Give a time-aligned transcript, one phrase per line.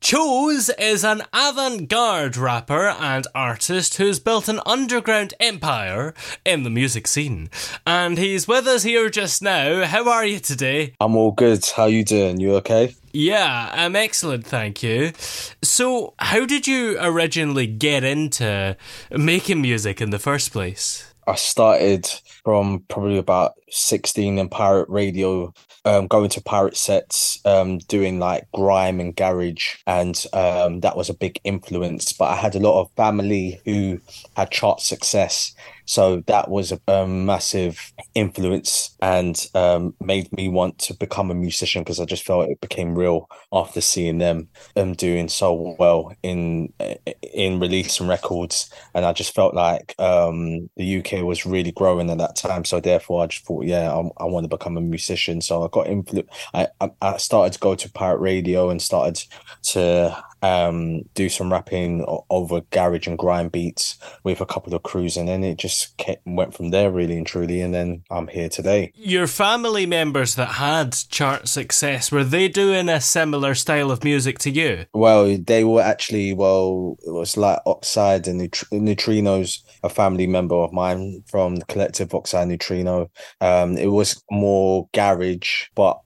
[0.00, 6.70] CHOZE is an avant garde rapper and artist who's built an underground empire in the
[6.70, 7.50] music scene.
[7.86, 9.84] And he's with us here just now.
[9.84, 10.94] How are you today?
[11.00, 11.64] I'm all good.
[11.76, 12.40] How you doing?
[12.40, 12.94] You okay?
[13.12, 15.12] Yeah, I'm excellent, thank you.
[15.62, 18.78] So, how did you originally get into
[19.10, 21.12] making music in the first place?
[21.26, 22.06] I started
[22.42, 25.52] from probably about 16 and pirate radio,
[25.84, 29.76] um, going to pirate sets, um, doing like grime and garage.
[29.86, 32.12] And um, that was a big influence.
[32.12, 34.00] But I had a lot of family who
[34.36, 35.54] had chart success.
[35.90, 41.34] So that was a, a massive influence and um, made me want to become a
[41.34, 46.12] musician because I just felt it became real after seeing them um, doing so well
[46.22, 46.72] in
[47.34, 52.18] in releasing records, and I just felt like um, the UK was really growing at
[52.18, 52.64] that time.
[52.64, 55.40] So therefore, I just thought, yeah, I, I want to become a musician.
[55.40, 59.22] So I got influ- I, I I started to go to pirate radio and started
[59.62, 65.16] to um, do some rapping over garage and grime beats with a couple of crews,
[65.16, 67.60] and then it just kept, went from there, really and truly.
[67.60, 68.92] And then I'm here today.
[68.94, 74.38] Your family members that had chart success, were they doing a similar style of music
[74.40, 74.86] to you?
[74.92, 76.96] Well, they were actually well.
[77.06, 82.14] It was like Oxide and Neut- Neutrinos, a family member of mine from the collective
[82.14, 83.10] Oxide Neutrino.
[83.40, 86.00] Um, it was more garage, but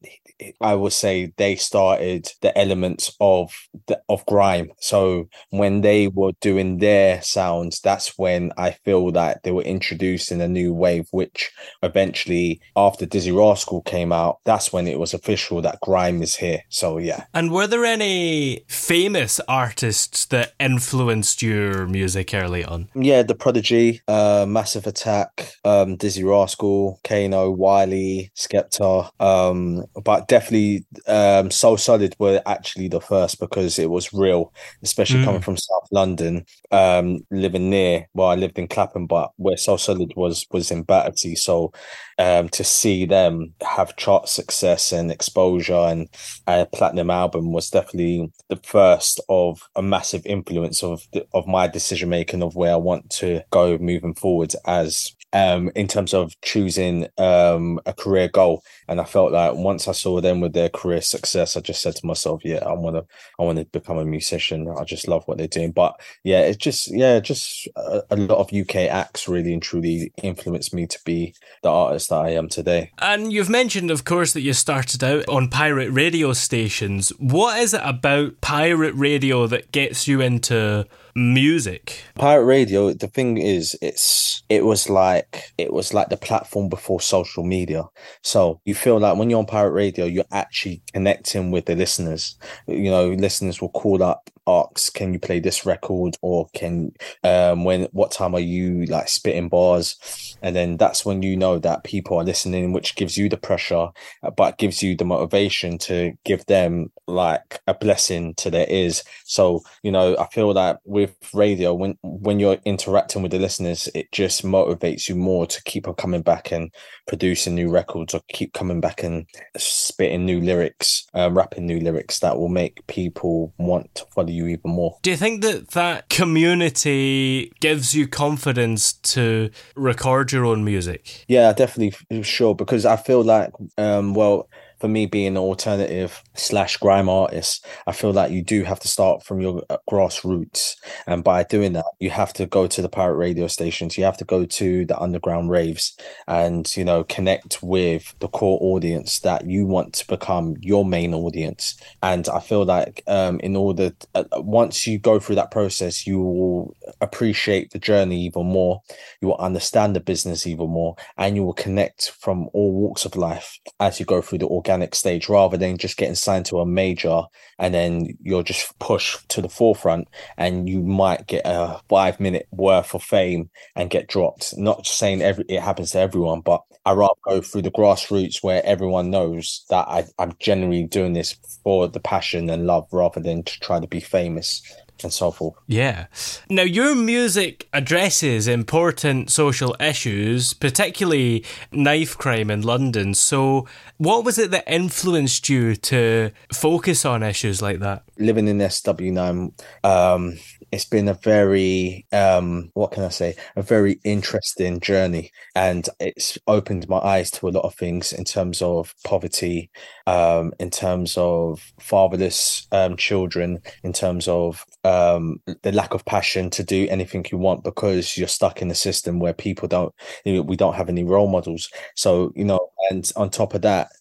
[0.60, 3.52] I would say they started the elements of
[3.86, 4.70] the, of grime.
[4.80, 10.40] So when they were doing their sounds, that's when I feel that they were introducing
[10.40, 11.50] a new wave, which
[11.82, 16.62] eventually, after Dizzee Rascal came out, that's when it was official that grime is here.
[16.68, 17.24] So yeah.
[17.32, 22.88] And were there any famous artists that influenced your music early on?
[22.94, 29.10] Yeah, The Prodigy, uh, Massive Attack, um, Dizzee Rascal, Kano, Wiley, Skepta.
[29.20, 34.52] Um, but definitely um, So Solid were actually the first because it was real,
[34.82, 35.24] especially Mm.
[35.24, 38.08] coming from South London, um, living near.
[38.14, 41.36] Well, I lived in Clapham, but where So Solid was was in Battersea.
[41.36, 41.72] So
[42.18, 46.08] um, to see them have chart success and exposure and
[46.46, 51.66] a platinum album was definitely the first of a massive influence of the, of my
[51.68, 56.40] decision making of where I want to go moving forward as um in terms of
[56.40, 58.62] choosing um a career goal.
[58.88, 61.96] And I felt like once I saw them with their career success I just said
[61.96, 63.04] to myself yeah I want to
[63.38, 64.68] I want to become a musician.
[64.68, 65.72] I just love what they're doing.
[65.72, 70.12] But yeah it's just yeah just a, a lot of UK acts really and truly
[70.22, 72.90] influenced me to be the artist that I am today.
[72.98, 77.10] And you've mentioned, of course, that you started out on pirate radio stations.
[77.18, 82.02] What is it about pirate radio that gets you into music?
[82.16, 87.00] Pirate radio, the thing is, it's it was like it was like the platform before
[87.00, 87.84] social media.
[88.22, 92.36] So you feel like when you're on pirate radio, you're actually connecting with the listeners.
[92.66, 96.92] You know, listeners will call up, ask, "Can you play this record?" or "Can
[97.22, 99.96] um when what time are you like spitting bars?"
[100.42, 103.88] And then that's when you know that people are listening, which gives you the pressure,
[104.22, 109.02] uh, but gives you the motivation to give them like a blessing to their ears.
[109.24, 113.88] So you know, I feel that with radio, when when you're interacting with the listeners,
[113.94, 116.70] it just motivates you more to keep on coming back and
[117.06, 119.26] producing new records, or keep coming back and
[119.56, 124.46] spitting new lyrics, um, rapping new lyrics that will make people want to follow you
[124.48, 124.98] even more.
[125.02, 131.24] Do you think that that community gives you confidence to record your own music?
[131.28, 132.54] Yeah, definitely sure.
[132.54, 134.48] Because I feel like, um, well,
[134.84, 138.88] for me being an alternative slash grime artist, I feel like you do have to
[138.88, 140.76] start from your uh, grassroots.
[141.06, 144.18] And by doing that, you have to go to the pirate radio stations, you have
[144.18, 145.96] to go to the underground raves
[146.28, 151.14] and, you know, connect with the core audience that you want to become your main
[151.14, 151.80] audience.
[152.02, 156.20] And I feel like um, in order, uh, once you go through that process, you
[156.20, 158.82] will appreciate the journey even more.
[159.22, 163.16] You will understand the business even more, and you will connect from all walks of
[163.16, 166.66] life as you go through the organic stage, rather than just getting signed to a
[166.66, 167.22] major
[167.58, 172.48] and then you're just pushed to the forefront, and you might get a five minute
[172.50, 174.56] worth of fame and get dropped.
[174.56, 178.64] Not saying every it happens to everyone, but I rather go through the grassroots where
[178.64, 183.42] everyone knows that I, I'm generally doing this for the passion and love rather than
[183.44, 184.62] to try to be famous
[185.02, 185.54] and so forth.
[185.66, 186.06] Yeah.
[186.48, 193.14] Now, your music addresses important social issues, particularly knife crime in London.
[193.14, 193.66] So,
[193.98, 198.04] what was it that influenced you to focus on issues like that?
[198.18, 199.52] Living in SW9,
[199.82, 200.38] um,
[200.74, 203.36] it's been a very um, what can I say?
[203.54, 208.24] A very interesting journey, and it's opened my eyes to a lot of things in
[208.24, 209.70] terms of poverty,
[210.08, 216.50] um, in terms of fatherless um, children, in terms of um, the lack of passion
[216.50, 219.94] to do anything you want because you're stuck in a system where people don't,
[220.24, 221.68] you know, we don't have any role models.
[221.94, 222.58] So you know,
[222.90, 223.92] and on top of that,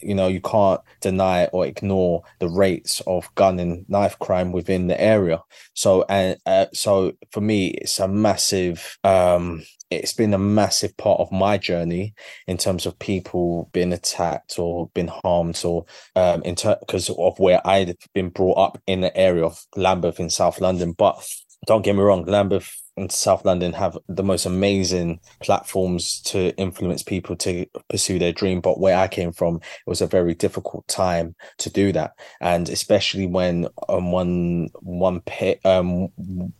[0.00, 4.86] you know, you can't deny or ignore the rates of gun and knife crime within
[4.86, 5.42] the area.
[5.74, 8.98] So and uh, so for me, it's a massive.
[9.02, 12.14] Um, it's been a massive part of my journey
[12.46, 15.84] in terms of people being attacked or been harmed or
[16.16, 20.20] um in because ter- of where I'd been brought up in the area of Lambeth
[20.20, 20.92] in South London.
[20.92, 21.26] But
[21.66, 27.02] don't get me wrong, Lambeth in South London have the most amazing platforms to influence
[27.02, 28.60] people to pursue their dream.
[28.60, 32.68] But where I came from, it was a very difficult time to do that, and
[32.68, 36.08] especially when um, one one pit um,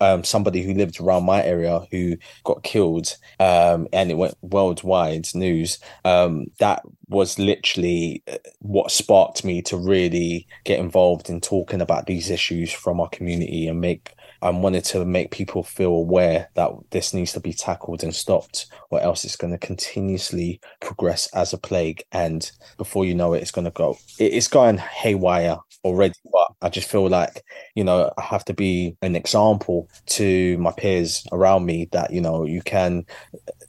[0.00, 5.26] um somebody who lived around my area who got killed, um, and it went worldwide
[5.34, 5.78] news.
[6.04, 12.06] Um, that was literally uh, what sparked me to really get involved in talking about
[12.06, 16.70] these issues from our community and make I wanted to make people feel aware that
[16.90, 21.52] this needs to be tackled and stopped, or else it's going to continuously progress as
[21.52, 22.02] a plague.
[22.12, 26.14] And before you know it, it's going to go, it's going haywire already.
[26.32, 27.44] But I just feel like,
[27.74, 32.20] you know, I have to be an example to my peers around me that, you
[32.20, 33.06] know, you can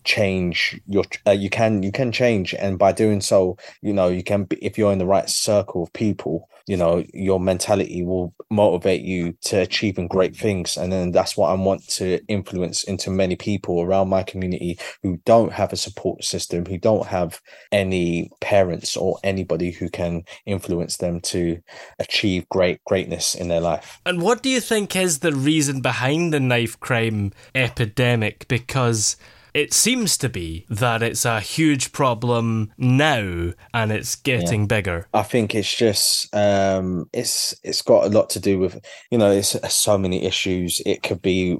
[0.03, 4.23] change your uh, you can you can change and by doing so you know you
[4.23, 8.33] can be, if you're in the right circle of people you know your mentality will
[8.49, 13.09] motivate you to achieving great things and then that's what i want to influence into
[13.09, 17.41] many people around my community who don't have a support system who don't have
[17.71, 21.59] any parents or anybody who can influence them to
[21.99, 23.99] achieve great greatness in their life.
[24.05, 28.47] And what do you think is the reason behind the knife crime epidemic?
[28.47, 29.17] Because
[29.53, 34.67] it seems to be that it's a huge problem now and it's getting yeah.
[34.67, 35.07] bigger.
[35.13, 39.31] I think it's just um, it's it's got a lot to do with you know
[39.31, 40.81] it's so many issues.
[40.85, 41.59] It could be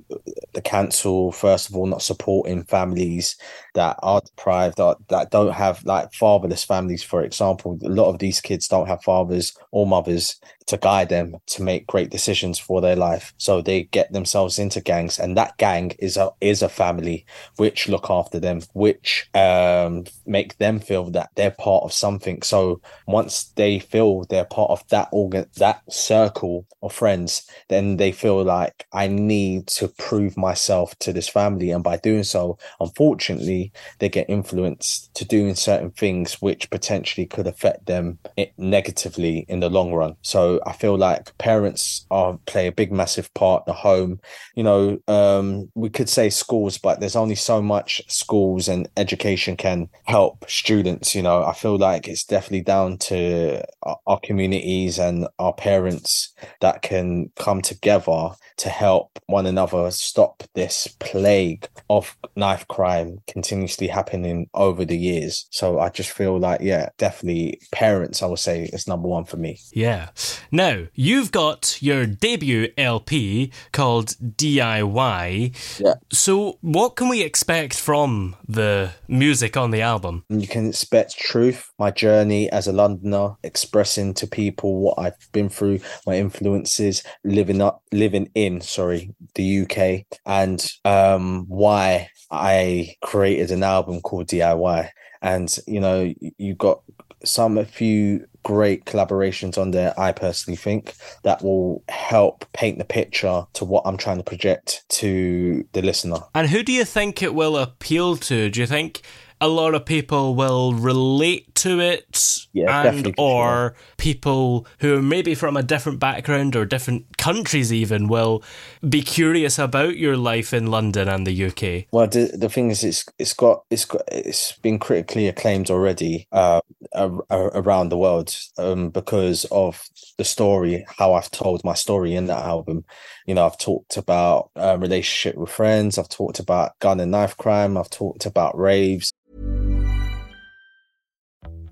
[0.54, 3.36] the council first of all not supporting families
[3.74, 7.78] that are deprived that, that don't have like fatherless families for example.
[7.84, 11.88] A lot of these kids don't have fathers or mothers to guide them to make
[11.88, 13.34] great decisions for their life.
[13.38, 17.26] So they get themselves into gangs and that gang is a is a family
[17.58, 22.42] which look after them which um make them feel that they're part of something.
[22.42, 28.12] So once they feel they're part of that organ that circle of friends then they
[28.12, 31.72] feel like i need to prove myself to this family.
[31.72, 33.63] And by doing so unfortunately
[34.00, 38.20] they get influenced to doing certain things which potentially could affect them
[38.58, 40.16] negatively in the long run.
[40.22, 43.66] So I feel like parents are play a big massive part.
[43.66, 44.20] The home,
[44.56, 49.56] you know, um, we could say schools, but there's only so much schools and education
[49.56, 51.16] can help students.
[51.16, 53.64] You know, I feel like it's definitely down to
[54.08, 60.88] our communities and our parents that can come together to help one another stop this
[61.00, 63.20] plague of knife crime
[63.54, 65.46] continuously happening over the years.
[65.52, 69.38] So I just feel like, yeah, definitely parents, I would say, is number one for
[69.38, 69.60] me.
[69.72, 70.10] Yeah.
[70.52, 75.80] Now, you've got your debut LP called DIY.
[75.80, 75.94] Yeah.
[76.12, 80.26] So what can we expect from the music on the album?
[80.30, 85.50] You can expect truth, my journey as a Londoner, expressing to people what I've been
[85.50, 93.43] through, my influences, living up, living in sorry the UK and um, why I created
[93.52, 94.90] an album called DIY
[95.22, 96.82] and you know you got
[97.24, 102.86] some a few great collaborations on there, I personally think, that will help paint the
[102.86, 106.18] picture to what I'm trying to project to the listener.
[106.36, 108.50] And who do you think it will appeal to?
[108.50, 109.02] Do you think
[109.42, 115.34] a lot of people will relate to it Yeah, and or people who are maybe
[115.34, 118.44] from a different background or different countries even will
[118.88, 121.88] be curious about your life in London and the UK.
[121.92, 126.28] Well, the the thing is, it's it's got it's got it's been critically acclaimed already
[126.32, 126.60] uh,
[126.94, 132.14] ar- ar- around the world um, because of the story, how I've told my story
[132.14, 132.84] in that album.
[133.26, 137.38] You know, I've talked about uh, relationship with friends, I've talked about gun and knife
[137.38, 139.14] crime, I've talked about raves.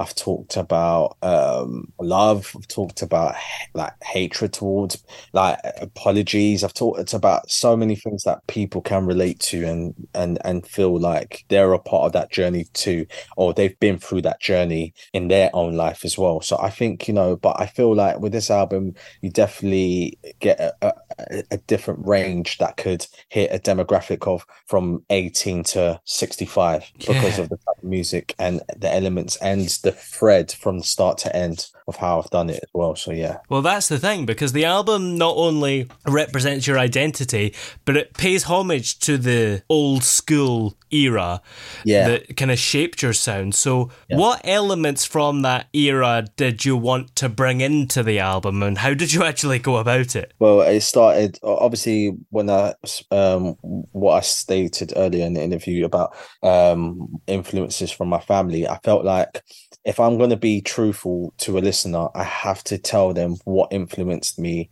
[0.00, 2.50] I've talked about um, love.
[2.56, 3.36] I've talked about
[3.74, 6.64] like hatred towards like apologies.
[6.64, 10.98] I've talked about so many things that people can relate to and and and feel
[10.98, 15.28] like they're a part of that journey too, or they've been through that journey in
[15.28, 16.40] their own life as well.
[16.40, 20.58] So I think you know, but I feel like with this album, you definitely get
[20.60, 26.90] a, a, a different range that could hit a demographic of from 18 to 65
[27.06, 27.38] because Yeah.
[27.38, 32.18] of the music and the elements and the thread from start to end of how
[32.20, 32.96] I've done it as well.
[32.96, 33.38] So yeah.
[33.50, 37.54] Well, that's the thing because the album not only represents your identity,
[37.84, 41.40] but it pays homage to the old school era
[41.84, 42.08] Yeah.
[42.08, 43.54] that kind of shaped your sound.
[43.54, 48.78] So, what elements from that era did you want to bring into the album, and
[48.78, 50.32] how did you actually go about it?
[50.38, 52.74] Well, it started obviously when I
[53.10, 53.56] um
[53.92, 58.66] what I stated earlier in the interview about um influences from my family.
[58.68, 59.42] I felt like
[59.84, 63.72] if I'm going to be truthful to a listener, I have to tell them what
[63.72, 64.68] influenced me,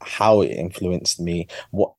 [0.00, 1.92] how it influenced me, what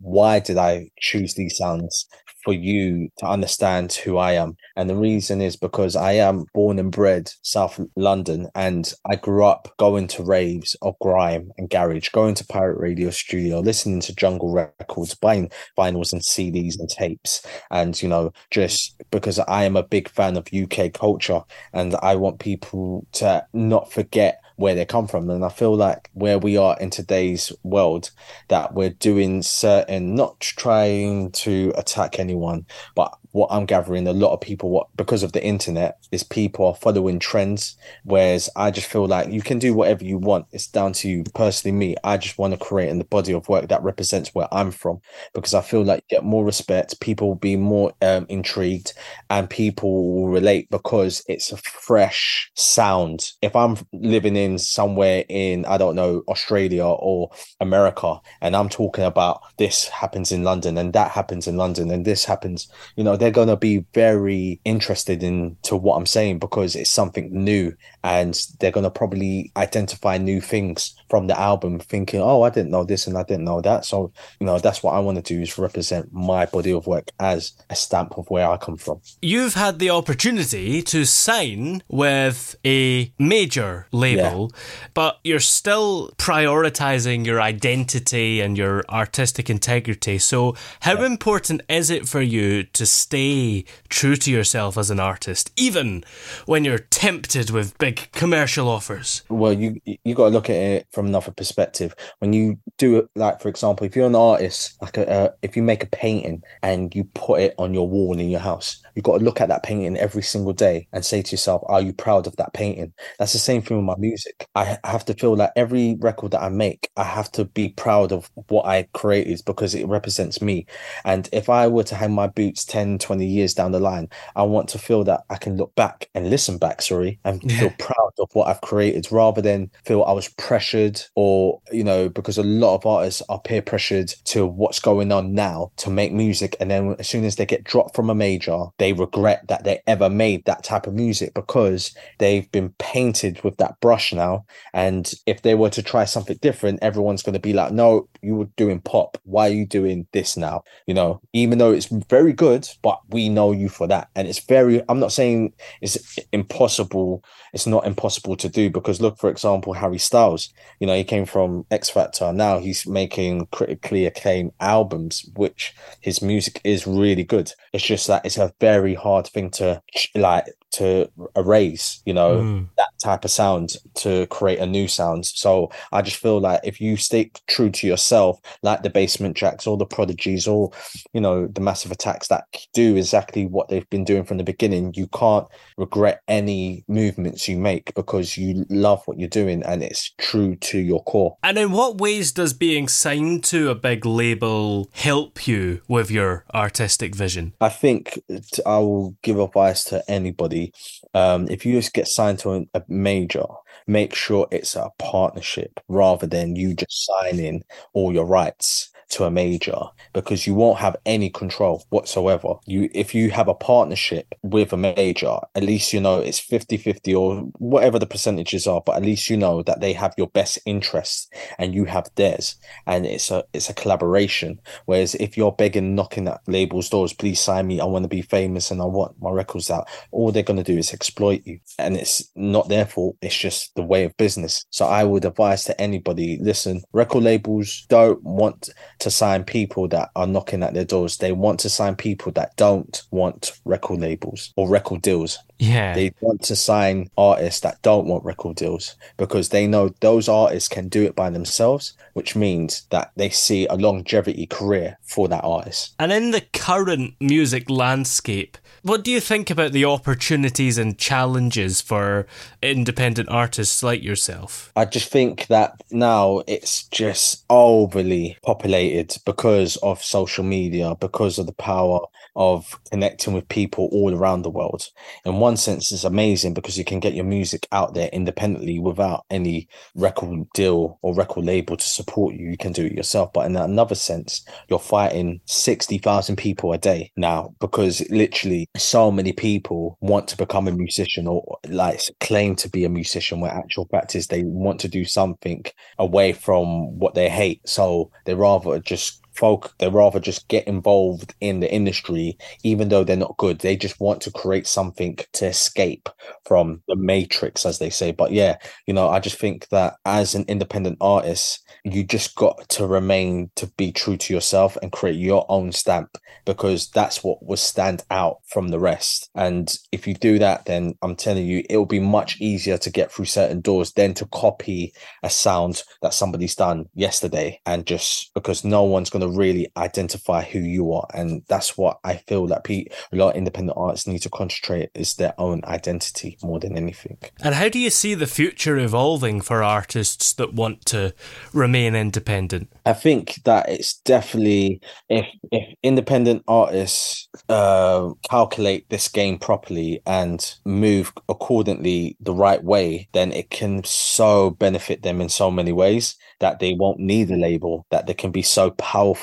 [0.00, 2.06] why did I choose these sounds
[2.46, 4.56] for you to understand who I am.
[4.76, 9.44] And the reason is because I am born and bred South London and I grew
[9.44, 14.14] up going to raves of grime and garage, going to pirate radio studio, listening to
[14.14, 17.44] jungle records, buying vinyls and CDs and tapes.
[17.72, 21.40] And, you know, just because I am a big fan of UK culture
[21.72, 25.28] and I want people to not forget where they come from.
[25.30, 28.10] And I feel like where we are in today's world,
[28.48, 34.32] that we're doing certain, not trying to attack anyone, but what I'm gathering, a lot
[34.32, 37.76] of people, what because of the internet, is people are following trends.
[38.04, 40.46] Whereas I just feel like you can do whatever you want.
[40.52, 41.22] It's down to you.
[41.34, 44.48] Personally, me, I just want to create in the body of work that represents where
[44.52, 45.00] I'm from
[45.34, 48.94] because I feel like you get more respect, people will be more um, intrigued,
[49.28, 53.32] and people will relate because it's a fresh sound.
[53.42, 59.04] If I'm living in somewhere in, I don't know, Australia or America, and I'm talking
[59.04, 63.16] about this happens in London and that happens in London and this happens, you know,
[63.26, 67.72] they're going to be very interested into what I'm saying because it's something new
[68.06, 72.70] and they're going to probably identify new things from the album thinking oh i didn't
[72.70, 75.34] know this and i didn't know that so you know that's what i want to
[75.34, 79.00] do is represent my body of work as a stamp of where i come from
[79.20, 84.86] you've had the opportunity to sign with a major label yeah.
[84.94, 91.06] but you're still prioritizing your identity and your artistic integrity so how yeah.
[91.06, 96.04] important is it for you to stay true to yourself as an artist even
[96.44, 99.22] when you're tempted with big commercial offers?
[99.28, 101.94] Well, you you got to look at it from another perspective.
[102.18, 105.56] When you do it, like for example, if you're an artist, like a, uh, if
[105.56, 109.04] you make a painting and you put it on your wall in your house, you've
[109.04, 111.92] got to look at that painting every single day and say to yourself, "Are you
[111.92, 114.48] proud of that painting?" That's the same thing with my music.
[114.54, 118.12] I have to feel that every record that I make, I have to be proud
[118.12, 120.66] of what I created because it represents me.
[121.04, 124.42] And if I were to hang my boots 10, 20 years down the line, I
[124.42, 128.12] want to feel that I can look back and listen back, sorry, and feel proud
[128.18, 132.42] of what I've created rather than feel I was pressured or, you know, because a
[132.42, 136.56] lot of artists are peer pressured to what's going on now to make music.
[136.58, 139.82] And then as soon as they get dropped from a major, they regret that they
[139.86, 144.46] ever made that type of music because they've been painted with that brush now.
[144.74, 148.34] And if they were to try something different, everyone's going to be like, no, you
[148.34, 149.16] were doing pop.
[149.22, 150.64] Why are you doing this now?
[150.88, 154.08] You know, even though it's very good, but we know you for that.
[154.16, 157.22] And it's very, I'm not saying it's impossible.
[157.52, 161.26] It's not impossible to do because look, for example, Harry Styles, you know, he came
[161.26, 162.32] from X Factor.
[162.32, 167.52] Now he's making critically acclaimed albums, which his music is really good.
[167.72, 169.82] It's just that it's a very hard thing to
[170.14, 172.68] like to erase, you know, mm.
[172.76, 175.26] that type of sound to create a new sound.
[175.26, 179.66] So I just feel like if you stick true to yourself, like the Basement Jaxx
[179.66, 180.70] or the prodigies or,
[181.12, 184.92] you know, the massive attacks that do exactly what they've been doing from the beginning,
[184.94, 185.46] you can't
[185.78, 190.78] regret any movements you make because you love what you're doing and it's true to
[190.78, 191.36] your core.
[191.42, 196.44] And in what ways does being signed to a big label help you with your
[196.54, 197.54] artistic vision?
[197.60, 198.20] I think
[198.66, 200.65] I will give advice to anybody
[201.14, 203.46] um, if you just get signed to a major,
[203.86, 209.30] make sure it's a partnership rather than you just signing all your rights to a
[209.30, 209.78] major
[210.12, 212.54] because you won't have any control whatsoever.
[212.66, 217.18] You if you have a partnership with a major, at least you know it's 50-50
[217.18, 220.58] or whatever the percentages are, but at least you know that they have your best
[220.66, 222.56] interests and you have theirs.
[222.86, 224.60] And it's a it's a collaboration.
[224.86, 228.22] Whereas if you're begging, knocking at labels' doors, please sign me, I want to be
[228.22, 231.60] famous and I want my records out, all they're gonna do is exploit you.
[231.78, 234.64] And it's not their fault, it's just the way of business.
[234.70, 240.10] So I would advise to anybody, listen, record labels don't want to sign people that
[240.16, 241.18] are knocking at their doors.
[241.18, 245.38] They want to sign people that don't want record labels or record deals.
[245.58, 245.94] Yeah.
[245.94, 250.68] They want to sign artists that don't want record deals because they know those artists
[250.68, 255.44] can do it by themselves, which means that they see a longevity career for that
[255.44, 255.94] artist.
[255.98, 261.80] And in the current music landscape, what do you think about the opportunities and challenges
[261.80, 262.26] for
[262.62, 264.70] independent artists like yourself?
[264.76, 271.46] I just think that now it's just overly populated because of social media, because of
[271.46, 272.00] the power
[272.36, 274.84] of connecting with people all around the world.
[275.24, 279.24] In one sense, it's amazing because you can get your music out there independently without
[279.30, 282.50] any record deal or record label to support you.
[282.50, 283.32] You can do it yourself.
[283.32, 289.32] But in another sense, you're fighting 60,000 people a day now because literally so many
[289.32, 293.86] people want to become a musician or like claim to be a musician where actual
[293.90, 295.64] fact is they want to do something
[295.98, 297.66] away from what they hate.
[297.66, 303.04] So they rather just folk they rather just get involved in the industry even though
[303.04, 303.58] they're not good.
[303.60, 306.08] They just want to create something to escape
[306.44, 308.12] from the matrix as they say.
[308.12, 312.68] But yeah you know i just think that as an independent artist you just got
[312.68, 317.44] to remain to be true to yourself and create your own stamp because that's what
[317.44, 319.30] will stand out from the rest.
[319.34, 322.90] And if you do that then i'm telling you it will be much easier to
[322.90, 328.32] get through certain doors than to copy a sound that somebody's done yesterday and just
[328.34, 331.06] because no one's going to to really identify who you are.
[331.14, 334.90] And that's what I feel that Pete, a lot of independent artists need to concentrate
[334.94, 337.18] is their own identity more than anything.
[337.42, 341.14] And how do you see the future evolving for artists that want to
[341.52, 342.72] remain independent?
[342.84, 350.54] I think that it's definitely if if independent artists uh, calculate this game properly and
[350.64, 356.16] move accordingly the right way, then it can so benefit them in so many ways
[356.40, 359.15] that they won't need a label, that they can be so powerful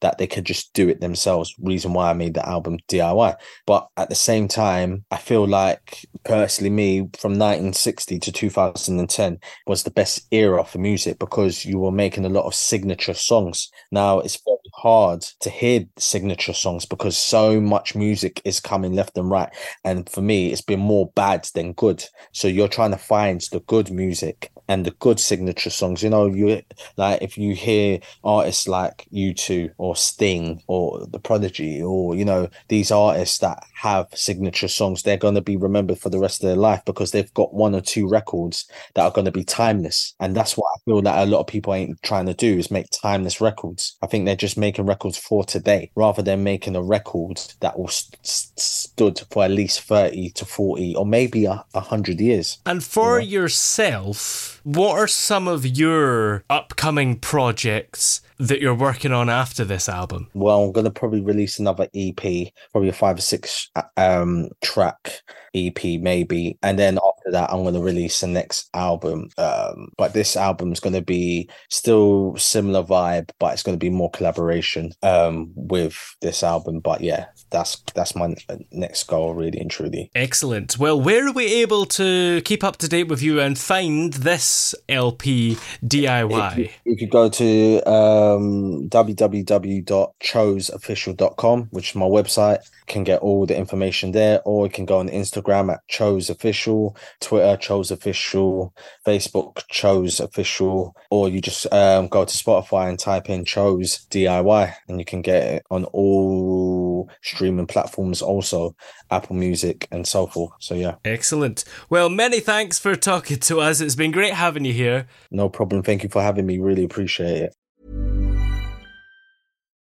[0.00, 1.54] that they could just do it themselves.
[1.60, 3.36] Reason why I made the album DIY.
[3.66, 9.82] But at the same time, I feel like personally, me from 1960 to 2010 was
[9.82, 13.70] the best era for music because you were making a lot of signature songs.
[13.90, 19.16] Now it's very hard to hear signature songs because so much music is coming left
[19.16, 19.48] and right.
[19.84, 22.04] And for me, it's been more bad than good.
[22.32, 26.02] So you're trying to find the good music and the good signature songs.
[26.02, 26.62] You know, you
[26.96, 32.48] like if you hear artists like U2 or Sting or The Prodigy or you know
[32.68, 36.48] these artists that have signature songs, they're going to be remembered for the rest of
[36.48, 40.14] their life because they've got one or two records that are going to be timeless.
[40.20, 42.70] And that's what I feel that a lot of people ain't trying to do is
[42.70, 43.96] make timeless records.
[44.02, 47.88] I think they're just making records for today rather than making a record that will
[47.88, 52.58] st- stood for at least 30 to 40 or maybe a, a hundred years.
[52.66, 59.64] And for yourself, what are some of your upcoming projects that you're working on after
[59.64, 60.28] this album?
[60.34, 65.22] Well, I'm gonna probably release another EP, probably a five or six um track
[65.54, 69.28] EP maybe, and then after that, I'm gonna release the next album.
[69.38, 74.10] Um, but this album is gonna be still similar vibe, but it's gonna be more
[74.10, 76.80] collaboration um with this album.
[76.80, 78.34] But yeah, that's that's my
[78.70, 80.10] next goal, really and truly.
[80.14, 80.78] Excellent.
[80.78, 84.74] Well, where are we able to keep up to date with you and find this
[84.88, 86.56] LP DIY?
[86.56, 92.68] You, you could go to um, www.chozeofficial.com, which is my website.
[92.86, 96.96] Can get all the information there, or you can go on Instagram at CHOZE Official,
[97.20, 98.72] Twitter CHOZE Official,
[99.04, 104.72] Facebook CHOZE Official, or you just um, go to Spotify and type in CHOZE DIY,
[104.86, 106.75] and you can get it on all
[107.22, 108.74] streaming platforms, also
[109.10, 110.52] Apple Music and so forth.
[110.60, 111.64] So yeah, Excellent.
[111.90, 113.80] Well, many thanks for talking to us.
[113.80, 115.06] It's been great having you here.
[115.30, 115.82] no problem.
[115.82, 116.58] Thank you for having me.
[116.58, 117.52] Really appreciate it.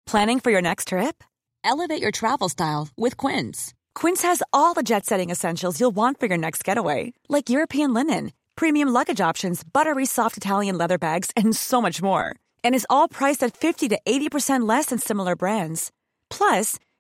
[0.07, 1.25] Planning for your next trip?
[1.65, 3.75] Elevate your travel style with Quince.
[3.97, 7.93] Quince has all the jet setting essentials you'll want for your next getaway, like European
[7.93, 12.37] linen, premium luggage options, buttery soft Italian leather bags, and so much more.
[12.63, 15.91] And is all priced at 50 to 80% less than similar brands.
[16.31, 16.79] Plus,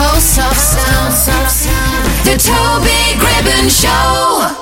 [0.00, 2.06] Host of sound.
[2.24, 4.59] The Toby Gribbon Show.